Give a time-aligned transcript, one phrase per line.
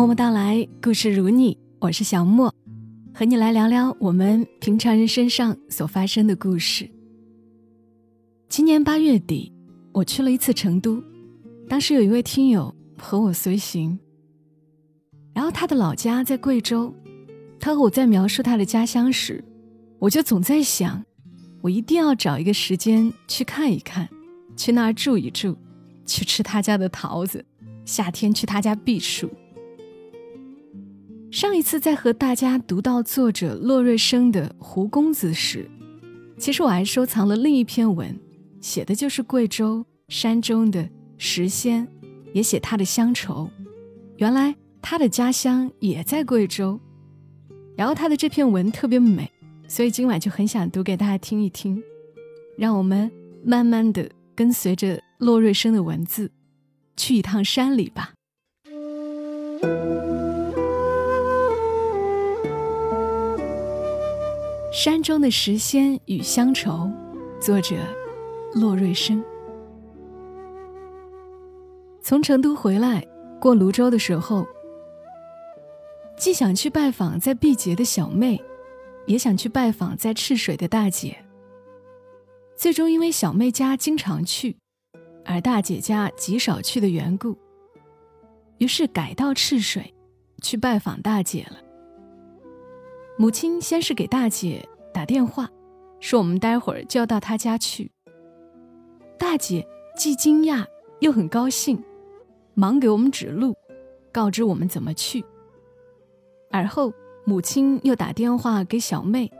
[0.00, 2.50] 默默到来，故事如你，我是小莫，
[3.12, 6.90] 和你来聊聊我们平常人身上所发生的故事。
[8.48, 9.52] 今年八月底，
[9.92, 11.04] 我去了一次成都，
[11.68, 13.98] 当时有一位听友和我随行，
[15.34, 16.94] 然后他的老家在贵州，
[17.60, 19.44] 他和我在描述他的家乡时，
[19.98, 21.04] 我就总在想，
[21.60, 24.08] 我一定要找一个时间去看一看，
[24.56, 25.54] 去那儿住一住，
[26.06, 27.44] 去吃他家的桃子，
[27.84, 29.30] 夏天去他家避暑。
[31.30, 35.70] 上一次在和大家读到作者骆瑞生的《胡公子》时，
[36.36, 38.18] 其实我还收藏了另一篇文，
[38.60, 40.88] 写的就是贵州山中的
[41.18, 41.86] 石仙，
[42.32, 43.48] 也写他的乡愁。
[44.16, 44.52] 原来
[44.82, 46.80] 他的家乡也在贵州，
[47.76, 49.30] 然后他的这篇文特别美，
[49.68, 51.80] 所以今晚就很想读给大家听一听。
[52.58, 53.08] 让我们
[53.44, 56.32] 慢慢的跟随着骆瑞生的文字，
[56.96, 58.14] 去一趟山里吧。
[64.72, 66.88] 山中的石仙与乡愁，
[67.40, 67.74] 作者
[68.54, 69.20] 骆瑞生。
[72.00, 73.04] 从成都回来，
[73.40, 74.46] 过泸州的时候，
[76.16, 78.40] 既想去拜访在毕节的小妹，
[79.06, 81.18] 也想去拜访在赤水的大姐。
[82.54, 84.56] 最终因为小妹家经常去，
[85.24, 87.36] 而大姐家极少去的缘故，
[88.58, 89.92] 于是改到赤水，
[90.40, 91.56] 去拜访大姐了。
[93.20, 95.46] 母亲先是给大姐打电话，
[96.00, 97.92] 说我们待会儿就要到她家去。
[99.18, 100.64] 大姐既惊讶
[101.00, 101.84] 又很高兴，
[102.54, 103.54] 忙给我们指路，
[104.10, 105.22] 告知我们怎么去。
[106.50, 106.94] 而后
[107.26, 109.30] 母亲又打电话给小妹，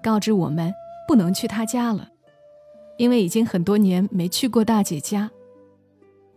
[0.00, 0.72] 告知我们
[1.08, 2.08] 不能去她家了，
[2.98, 5.28] 因为已经很多年没去过大姐家，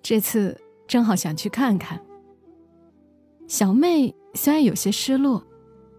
[0.02, 2.02] 这次正好想去看看。
[3.48, 5.44] 小妹虽然有些失落。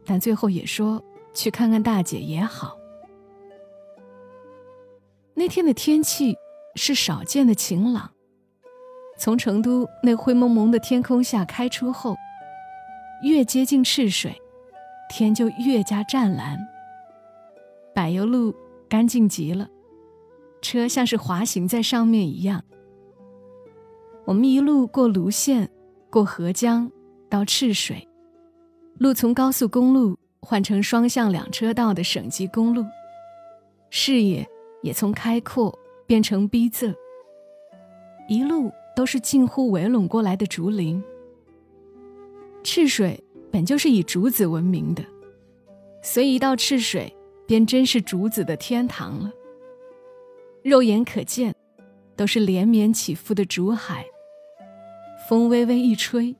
[0.09, 2.79] 但最后也说去看看大姐也好。
[5.35, 6.35] 那天的天气
[6.77, 8.11] 是少见的晴朗，
[9.19, 12.17] 从成都那灰蒙蒙的天空下开出后，
[13.23, 14.35] 越接近赤水，
[15.11, 16.59] 天就越加湛蓝。
[17.95, 18.55] 柏油路
[18.89, 19.69] 干净极了，
[20.63, 22.65] 车像是滑行在上面一样。
[24.25, 25.71] 我们一路过泸县，
[26.09, 26.91] 过合江，
[27.29, 28.09] 到赤水。
[28.99, 32.85] 路从高速公路换成双向两车道的省级公路，
[33.91, 34.45] 视野
[34.83, 36.93] 也从开阔变成逼仄。
[38.29, 41.03] 一路都是近乎围拢过来的竹林。
[42.65, 43.23] 赤水
[43.53, 45.05] 本就是以竹子闻名的，
[46.03, 47.15] 所以一到赤水，
[47.47, 49.31] 便真是竹子的天堂了。
[50.65, 51.55] 肉眼可见，
[52.17, 54.05] 都是连绵起伏的竹海。
[55.29, 56.35] 风微微一吹，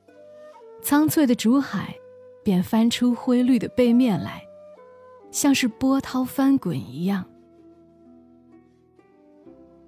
[0.81, 1.95] 苍翠的竹海。
[2.43, 4.43] 便翻出灰绿的背面来，
[5.31, 7.25] 像是波涛翻滚一样。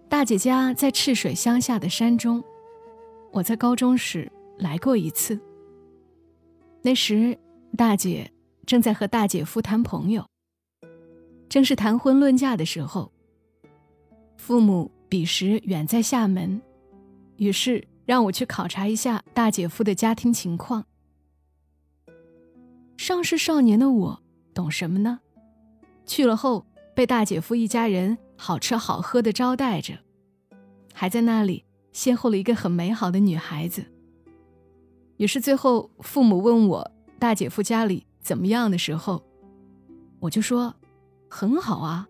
[0.10, 2.44] 大姐家在赤水乡下的山中，
[3.32, 5.40] 我在高中时来过一次。
[6.82, 7.38] 那时
[7.78, 8.30] 大姐
[8.66, 10.26] 正在和大姐夫谈朋友，
[11.48, 13.12] 正是谈婚论嫁的时候。
[14.36, 16.62] 父母彼时远在厦门，
[17.38, 20.84] 于是让我去考察一下大姐夫的家庭情况。
[23.02, 24.22] 上世少年的我
[24.54, 25.22] 懂什么呢？
[26.06, 29.98] 去了后被大姐夫一家人好吃好喝的招待着，
[30.94, 33.84] 还在那里邂逅了一个很美好的女孩子。
[35.18, 39.26] 于是最后父母问我大姐夫家里怎么样的时候，
[40.20, 40.76] 我就说
[41.28, 42.08] 很好啊，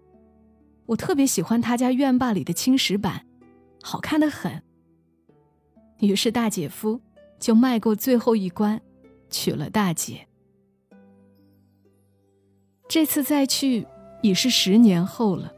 [0.87, 3.25] 我特别喜欢他家院坝里的青石板，
[3.81, 4.61] 好看的很。
[5.99, 6.99] 于是大姐夫
[7.39, 8.81] 就迈过最后一关，
[9.29, 10.27] 娶了大姐。
[12.93, 13.87] 这次再去
[14.21, 15.53] 已是十年后了，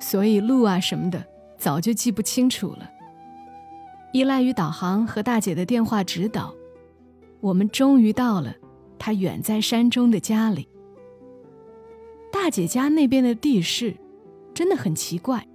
[0.00, 1.22] 所以路啊什么的
[1.58, 2.90] 早就记不清楚了。
[4.14, 6.54] 依赖于导航和大姐的电话指导，
[7.42, 8.54] 我们终于到了
[8.98, 10.66] 她远在山中的家里。
[12.32, 13.94] 大姐家那边的地势
[14.54, 15.46] 真的很奇怪，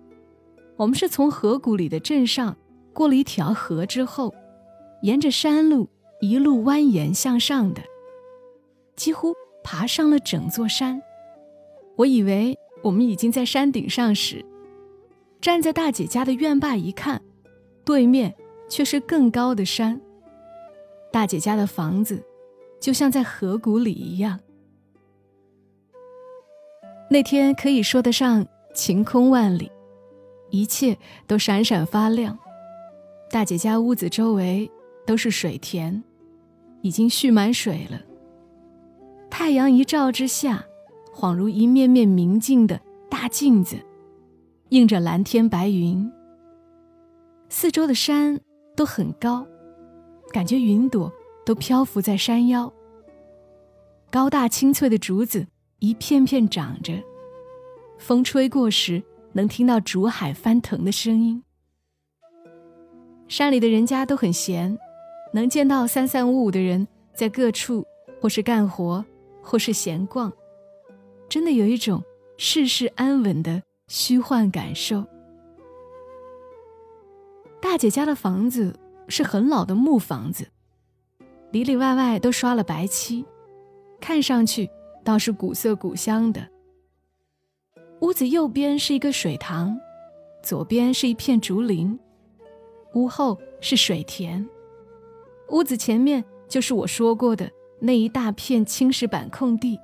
[0.77, 2.55] 我们是从河谷里的镇上
[2.93, 4.31] 过了一条河之后，
[5.01, 5.89] 沿着山路
[6.19, 7.81] 一路蜿蜒向上的，
[8.95, 9.33] 几乎。
[9.63, 11.01] 爬上了整座山，
[11.95, 14.45] 我以为我们已经在山顶上时，
[15.39, 17.21] 站在大姐家的院坝一看，
[17.85, 18.35] 对面
[18.69, 19.99] 却是更高的山。
[21.11, 22.23] 大姐家的房子
[22.79, 24.39] 就像在河谷里一样。
[27.09, 29.69] 那天可以说得上晴空万里，
[30.49, 30.97] 一切
[31.27, 32.39] 都闪闪发亮。
[33.29, 34.69] 大姐家屋子周围
[35.05, 36.03] 都是水田，
[36.81, 37.99] 已经蓄满水了。
[39.31, 40.63] 太阳一照之下，
[41.15, 42.79] 恍如一面面明净的
[43.09, 43.77] 大镜子，
[44.69, 46.11] 映着蓝天白云。
[47.47, 48.39] 四周的山
[48.75, 49.47] 都很高，
[50.31, 51.11] 感觉云朵
[51.45, 52.71] 都漂浮在山腰。
[54.11, 55.47] 高大青翠的竹子
[55.79, 56.93] 一片片长着，
[57.97, 59.01] 风吹过时
[59.31, 61.41] 能听到竹海翻腾的声音。
[63.29, 64.77] 山里的人家都很闲，
[65.33, 67.85] 能见到三三五五的人在各处，
[68.21, 69.03] 或是干活，
[69.41, 70.31] 或是闲逛，
[71.27, 72.03] 真的有一种
[72.37, 75.05] 世事安稳的虚幻感受。
[77.61, 78.77] 大姐家的房子
[79.07, 80.47] 是很老的木房子，
[81.51, 83.25] 里里外外都刷了白漆。
[83.99, 84.67] 看上去
[85.03, 86.47] 倒是古色古香的。
[87.99, 89.79] 屋子右边是一个水塘，
[90.41, 91.99] 左边是一片竹林，
[92.95, 94.49] 屋后是水田，
[95.49, 97.47] 屋子前面就是我说过的
[97.81, 99.77] 那一大片青石板空地。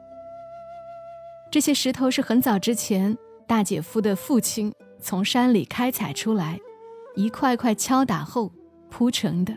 [1.52, 6.58] 这些石头是很早之前大姐夫的父亲从山里开采出来，
[7.16, 8.54] 一块块敲打后
[8.90, 9.54] 铺成的。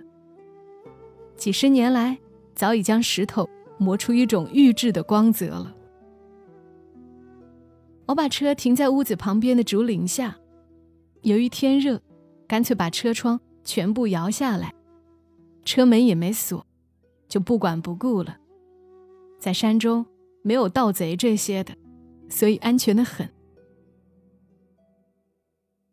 [1.37, 2.19] 几十年来，
[2.55, 3.49] 早已将石头。
[3.83, 5.75] 磨出一种玉质的光泽了。
[8.05, 10.37] 我把车停在屋子旁边的竹林下，
[11.23, 11.99] 由于天热，
[12.47, 14.75] 干脆把车窗全部摇下来，
[15.65, 16.67] 车门也没锁，
[17.31, 18.37] 就不管不顾了。
[19.39, 20.05] 在山中
[20.43, 21.75] 没有盗贼这些的，
[22.29, 23.27] 所以安全的很。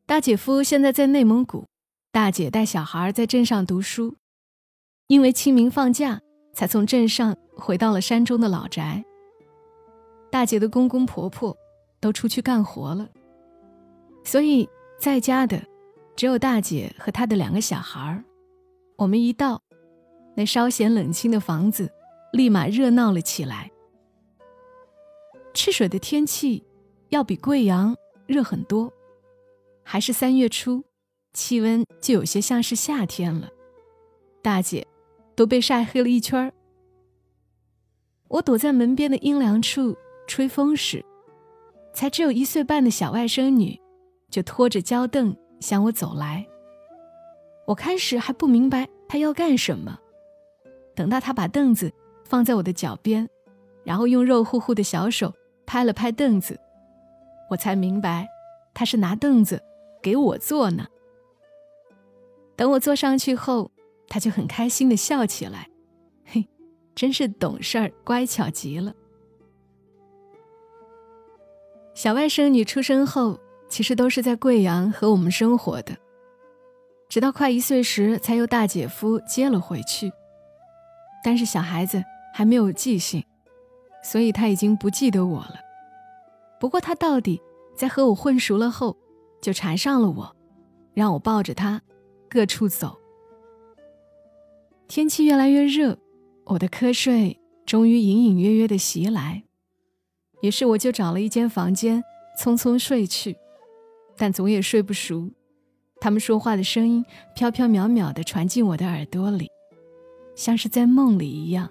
[0.06, 1.66] 大姐夫现在在内蒙古，
[2.12, 4.18] 大姐带小孩在镇上读书，
[5.07, 6.19] 因为清明放假。
[6.57, 9.06] 才从镇上回到了山中的老宅。
[10.31, 11.56] 大姐的公公婆婆
[12.00, 13.07] 都出去干活了，
[14.24, 14.68] 所以
[15.00, 15.62] 在家的
[16.16, 18.24] 只有大姐和她的两个小孩儿。
[18.95, 19.62] 我们一到，
[20.38, 21.92] 那稍显冷清的房子
[22.31, 23.72] 立马热闹了起来。
[25.54, 26.63] 赤水的天气
[27.10, 27.98] 要比贵阳
[28.28, 28.94] 热很多，
[29.84, 30.84] 还是三月初，
[31.34, 33.50] 气温就有些像是夏天了。
[34.42, 34.88] 大姐。
[35.38, 36.51] 都被晒黑了一圈儿。
[38.28, 39.95] 我躲在门边的阴凉处
[40.28, 41.06] 吹风时，
[41.94, 43.80] 才只有一岁半的小外甥女
[44.31, 46.44] 就拖着胶凳向我走来。
[47.68, 50.00] 我开始还不明白她要干什么，
[50.98, 51.94] 等到他把凳子
[52.26, 53.30] 放在我的脚边，
[53.86, 55.34] 然后用肉乎乎的小手
[55.66, 56.60] 拍了拍凳子，
[57.50, 58.28] 我才明白
[58.74, 59.64] 他是拿凳子
[60.04, 60.88] 给我坐呢。
[62.58, 63.72] 等我坐上去后。
[64.10, 65.68] 他就很开心的笑起来，
[66.24, 66.48] 嘿，
[66.96, 68.94] 真是懂事儿乖巧极了。
[71.94, 75.98] 小外甥女出生后，其实都是在贵阳和我们生活的，
[77.10, 80.10] 直到快一岁时才由大姐夫接了回去。
[81.27, 82.01] 但是小孩子
[82.33, 83.21] 还没有记性，
[84.01, 85.56] 所以他已经不记得我了。
[86.57, 87.41] 不过他到底
[87.75, 88.95] 在和我混熟了后，
[89.41, 90.33] 就缠上了我，
[90.94, 91.81] 让我抱着他
[92.29, 92.97] 各处走。
[94.88, 96.00] 天气越来越热，
[96.45, 99.44] 我的瞌睡终于隐隐约约的袭来，
[100.41, 102.01] 于是我就找了一间房间，
[102.39, 103.35] 匆匆睡去，
[104.15, 105.29] 但总也睡不熟。
[106.00, 109.50] 他们说话的声音飘飘渺渺的传进我的耳朵里，
[110.38, 111.70] 像是在梦里一样。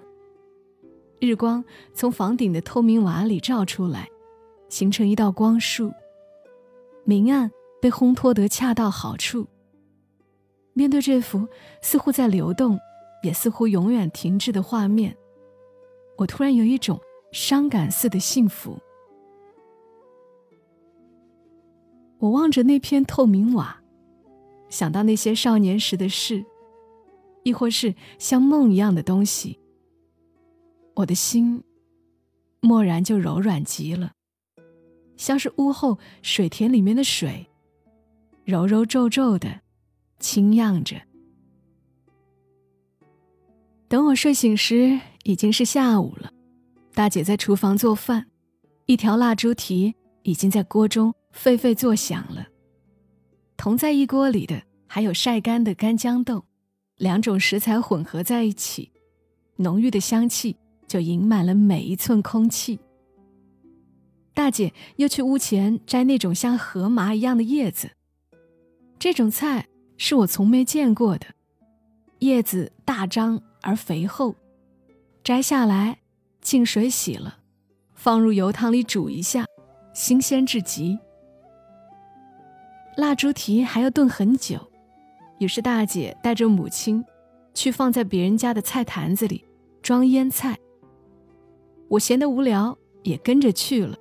[1.19, 4.07] 日光从房顶的透明瓦里照出来，
[4.69, 5.91] 形成一道光束，
[7.03, 7.49] 明暗
[7.81, 9.47] 被烘托得恰到好处。
[10.73, 11.47] 面对这幅
[11.81, 12.77] 似乎在流动。
[13.23, 15.17] 也似乎永远停滞的画面，
[16.17, 18.77] 我突然有一种伤感似的幸福。
[22.19, 23.81] 我望着那片透明瓦，
[24.69, 26.45] 想到那些少年时的事，
[27.47, 29.57] 亦或是像梦一样的东西，
[30.95, 31.63] 我的心
[32.59, 34.11] 蓦然就柔软极了，
[35.15, 37.47] 像是屋后水田里面的水，
[38.43, 39.61] 柔柔皱皱的，
[40.19, 41.01] 轻漾着。
[43.87, 46.29] 等我睡醒时，已经是下午了。
[46.93, 48.27] 大姐在厨房做饭，
[48.87, 52.45] 一条蜡烛蹄已经在锅中沸沸作响了。
[53.55, 56.43] 同在一锅里的还有晒干的干豇豆，
[56.97, 58.91] 两种食材混合在一起，
[59.55, 60.55] 浓郁的香气
[60.87, 62.79] 就盈满了每一寸空气。
[64.33, 67.89] 大姐又去屋前摘那种像河麻一样的叶子，
[68.99, 71.27] 这种菜是我从没见过的，
[72.19, 73.41] 叶子大张。
[73.63, 74.33] 而肥厚，
[75.23, 75.97] 摘下来，
[76.39, 77.39] 净水洗了，
[77.95, 79.43] 放入油汤里煮一下，
[79.93, 80.97] 新鲜至极。
[82.95, 84.71] 蜡烛蹄还要炖很久，
[85.37, 87.03] 也是大姐带着母亲，
[87.53, 89.45] 去放在别人家的菜坛子里，
[89.81, 90.57] 装腌菜。
[91.89, 93.97] 我闲得无聊，也跟着去了。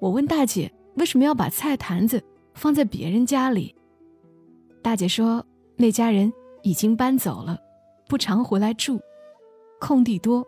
[0.00, 2.22] 我问大姐为什么要把菜坛子
[2.54, 3.74] 放在别人家里。
[4.82, 5.44] 大姐说
[5.76, 6.30] 那家人
[6.62, 7.58] 已经搬走了，
[8.06, 9.00] 不常回来住，
[9.80, 10.46] 空地多，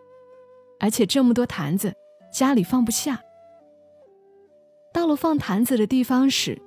[0.79, 1.93] 而且这么多坛子
[2.31, 3.19] 家里放不下。
[4.93, 6.61] 到了放坛子的地方时，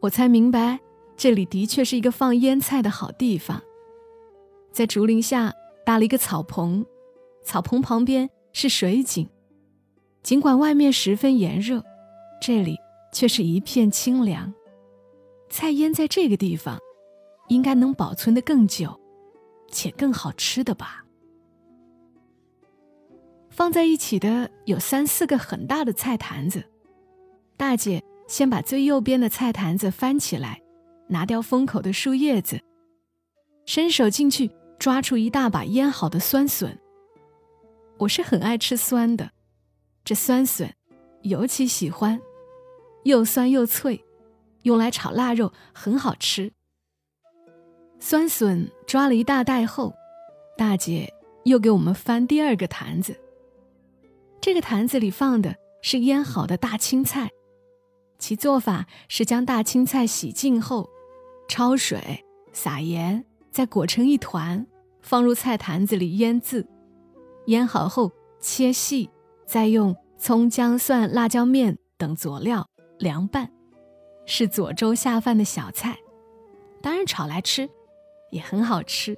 [0.00, 0.80] 我才明白
[1.16, 3.62] 这里的确是一个放腌菜的好地方。
[4.72, 5.52] 在竹林下
[5.86, 6.84] 搭了一个草棚，
[7.44, 9.28] 草棚旁边是水井。
[10.22, 11.84] 尽管外面十分炎热，
[12.40, 12.76] 这里
[13.12, 14.52] 却是一片清凉。
[15.50, 16.78] 菜腌在这个地方，
[17.48, 18.98] 应该能保存的更久，
[19.70, 21.04] 且更好吃的吧。
[23.50, 26.64] 放在一起的有三四个很大的菜坛子。
[27.56, 30.60] 大姐先把最右边的菜坛子翻起来，
[31.08, 32.60] 拿掉封口的树叶子，
[33.66, 34.50] 伸手进去。
[34.76, 36.78] 抓出一大把腌好的酸笋。
[37.96, 39.30] 我是很爱吃酸的，
[40.04, 40.74] 这酸笋
[41.22, 42.20] 尤其喜欢，
[43.04, 44.04] 又酸又脆，
[44.62, 46.52] 用来炒腊肉很好吃。
[47.98, 49.94] 酸笋抓了一大袋后，
[50.58, 51.10] 大姐
[51.44, 53.18] 又给我们翻第二个坛子。
[54.40, 57.30] 这个坛子里放的是腌好的大青菜，
[58.18, 60.90] 其做法是将大青菜洗净后，
[61.48, 63.24] 焯水、撒盐。
[63.50, 64.66] 再裹成一团，
[65.00, 66.66] 放入菜坛子里腌制。
[67.46, 68.10] 腌好后
[68.40, 69.08] 切细，
[69.46, 73.48] 再用葱、姜、蒜、辣椒面等佐料凉拌，
[74.26, 75.96] 是佐粥下饭的小菜。
[76.82, 77.70] 当然炒来吃
[78.32, 79.16] 也很好吃。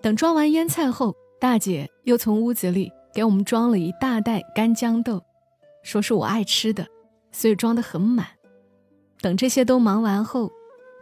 [0.00, 5.22] 等装完腌菜后，大姐又从屋子里给我们装了一大袋干豇豆，
[5.82, 6.86] 说是我爱吃的，
[7.30, 8.26] 所以装得很满。
[9.22, 10.52] 等这些都忙完后，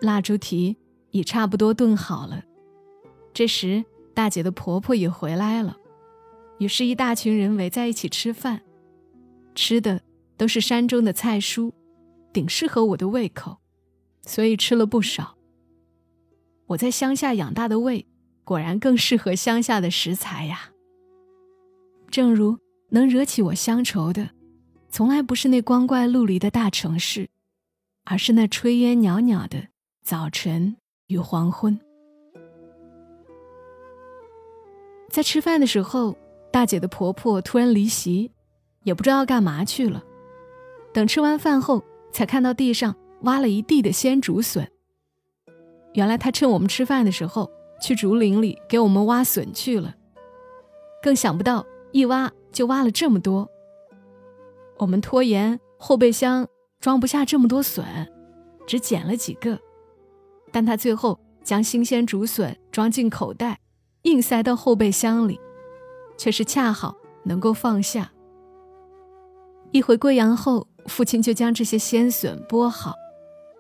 [0.01, 0.77] 蜡烛提。
[1.13, 2.45] 已差不多炖好了，
[3.35, 3.85] 这时
[4.15, 5.77] 大姐的婆婆也回来了，
[6.61, 8.63] 于是，一大群人围在一起吃饭，
[9.53, 10.03] 吃的
[10.37, 11.73] 都是山中的菜蔬，
[12.33, 13.59] 顶适合我的胃口，
[14.23, 15.37] 所以吃了不少。
[16.67, 18.07] 我在乡下养大的胃，
[18.45, 20.71] 果然更适合乡下的食材呀。
[22.09, 22.57] 正如
[22.91, 24.31] 能惹起我乡愁的，
[24.91, 27.29] 从来不是那光怪陆离的大城市，
[28.05, 29.69] 而是那炊烟袅袅的
[30.03, 30.77] 早晨。
[31.11, 31.77] 与黄昏，
[35.11, 36.17] 在吃饭的时候，
[36.53, 38.31] 大姐的婆婆突然离席，
[38.85, 40.05] 也不知道干嘛去了。
[40.95, 44.71] 等吃完饭后，才看到地上挖了一地的鲜竹笋。
[45.95, 47.51] 原来她趁我们吃饭的时候，
[47.83, 49.97] 去竹林里给我们挖笋去了。
[51.03, 53.51] 更想不到，一挖就挖了这么多。
[54.79, 56.47] 我们拖延，后备箱
[56.81, 57.85] 装不下这么多笋，
[58.67, 59.59] 只捡了几个。
[60.51, 63.61] 但他最后将新鲜竹笋装进口袋，
[64.03, 65.39] 硬塞到后备箱里，
[66.17, 68.11] 却是恰好能够放下。
[69.73, 72.95] 一回贵阳后，父亲就将这些鲜笋剥好，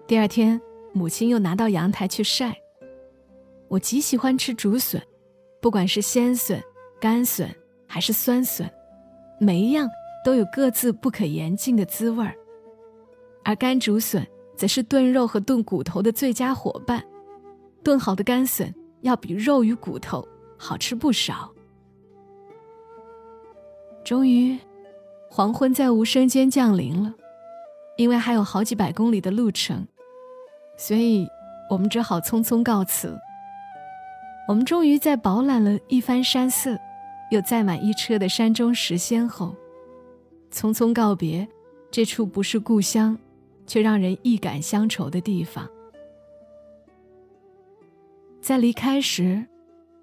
[0.07, 0.61] 第二天
[0.93, 2.57] 母亲又拿到阳台去晒。
[3.69, 5.00] 我极喜欢吃竹笋，
[5.61, 6.61] 不管是鲜笋、
[7.00, 7.55] 干笋
[7.87, 8.69] 还是酸笋，
[9.39, 9.89] 每一样
[10.25, 12.35] 都有各自不可言尽的滋味儿，
[13.50, 14.26] 而干竹笋。
[14.57, 17.02] 则是炖肉和炖骨头的最佳伙伴，
[17.83, 20.28] 炖好的干笋要比肉与骨头
[20.59, 21.50] 好吃不少。
[24.04, 24.59] 终于，
[25.30, 27.14] 黄昏在无声间降临了，
[27.97, 29.88] 因为还有好几百公里的路程，
[30.76, 31.26] 所以
[31.71, 33.19] 我们只好匆匆告辞。
[34.47, 36.76] 我们终于在饱览了一番山色，
[37.30, 39.57] 又载满一车的山中石仙后，
[40.52, 41.49] 匆匆告别
[41.90, 43.16] 这处不是故乡。
[43.71, 45.71] 却让人一感乡愁的地方。
[48.41, 49.47] 在离开时，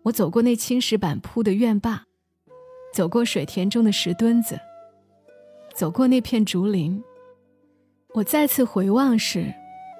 [0.03, 2.05] 我走过那青石板铺的院坝，
[2.93, 4.57] 走过水田中的石墩子，
[5.75, 7.03] 走过那片竹林。
[8.13, 9.53] 我再次回望时，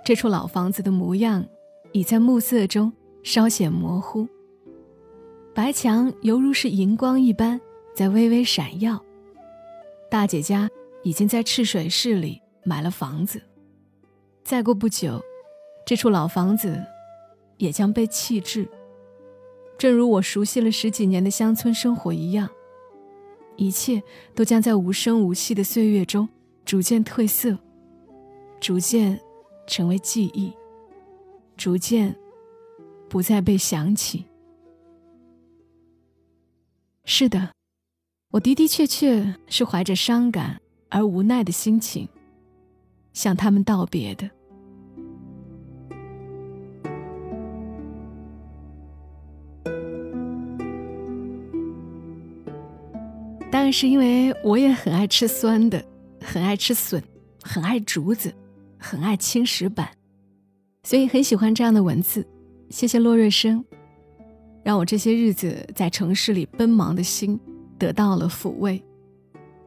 [0.05, 1.45] 这处老房子的模样
[1.91, 2.89] 已在暮色中
[3.21, 4.25] 稍显模糊，
[5.53, 7.59] 白墙犹如是银光一般
[7.93, 9.03] 在微微闪耀。
[10.09, 10.69] 大姐家
[11.03, 13.41] 已经在赤水市里买了房子。
[14.47, 15.21] 再过不久，
[15.85, 16.81] 这处老房子
[17.57, 18.65] 也将被弃置。
[19.77, 22.47] 正如我熟悉了十几年的乡村生活一样，
[23.57, 24.01] 一切
[24.33, 26.29] 都将在无声无息的岁月中
[26.63, 27.59] 逐渐褪色，
[28.61, 29.19] 逐渐
[29.67, 30.53] 成为记忆，
[31.57, 32.15] 逐渐
[33.09, 34.23] 不再被想起。
[37.03, 37.51] 是的，
[38.31, 42.07] 我的的确确是怀着伤感而无奈的心情，
[43.11, 44.29] 向他们道别的。
[53.67, 55.83] 当然是因为我也很爱吃酸的，
[56.21, 57.03] 很爱吃笋，
[57.41, 58.33] 很爱竹子，
[58.77, 59.89] 很爱青石板，
[60.83, 62.25] 所以很喜欢这样的文字。
[62.69, 63.61] 谢谢洛瑞生，
[64.63, 67.37] 让我这些日子在城市里奔忙的心
[67.77, 68.81] 得到了抚慰。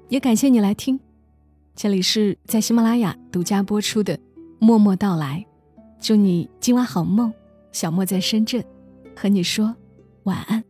[0.08, 0.98] 也感谢你来听，
[1.76, 4.16] 这里是在喜马拉雅独家播出的
[4.58, 5.44] 《默默到来》，
[6.00, 7.30] 祝你今晚好梦。
[7.70, 8.64] 小莫在深圳，
[9.14, 9.76] 和你说
[10.22, 10.64] 晚安。